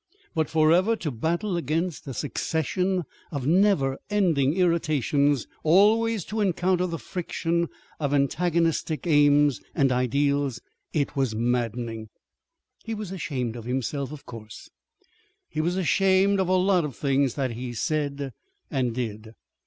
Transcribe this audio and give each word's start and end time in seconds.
But 0.33 0.49
forever 0.49 0.95
to 0.95 1.11
battle 1.11 1.57
against 1.57 2.07
a 2.07 2.13
succession 2.15 3.03
of 3.31 3.45
never 3.45 3.99
ending 4.09 4.55
irritations, 4.55 5.45
always 5.61 6.25
to 6.25 6.41
encounter 6.41 6.87
the 6.87 6.97
friction 6.97 7.67
of 7.99 8.11
antagonistic 8.11 9.05
aims 9.05 9.61
and 9.75 9.91
ideals 9.91 10.59
it 10.91 11.15
was 11.15 11.35
maddening. 11.35 12.09
He 12.83 12.95
was 12.95 13.11
ashamed 13.11 13.55
of 13.55 13.65
himself, 13.65 14.11
of 14.11 14.25
course. 14.25 14.71
He 15.47 15.61
was 15.61 15.75
ashamed 15.77 16.39
of 16.39 16.49
lots 16.49 16.83
of 16.85 16.95
things 16.95 17.35
that 17.35 17.51
he 17.51 17.71
said 17.75 18.33
and 18.71 18.95
did. 18.95 19.35